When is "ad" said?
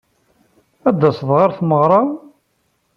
0.87-0.95